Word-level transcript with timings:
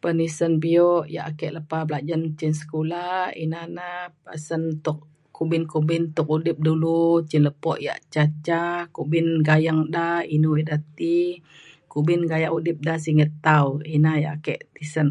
penisen 0.00 0.52
bio 0.62 0.88
ia' 1.12 1.26
ake 1.30 1.46
lepa 1.56 1.78
belajen 1.88 2.22
cin 2.38 2.52
sekula 2.58 3.04
ina 3.44 3.60
na 3.76 3.86
pasen 4.24 4.62
tuk 4.84 4.98
kumbin 5.36 5.64
kumbin 5.72 6.02
tuk 6.16 6.28
udip 6.36 6.58
dulu 6.66 7.00
cin 7.28 7.42
lepo 7.46 7.70
ia' 7.84 8.02
ca 8.12 8.22
ca 8.46 8.60
kumbin 8.96 9.26
gayeng 9.48 9.80
da 9.94 10.04
inu 10.34 10.50
ida 10.62 10.76
ti 10.96 11.14
kumbin 11.92 12.22
gaya 12.30 12.48
udip 12.58 12.78
da 12.86 12.94
singget 13.04 13.30
tau. 13.46 13.68
ina 13.96 14.10
ia' 14.22 14.34
ake 14.38 14.54
tisen. 14.74 15.08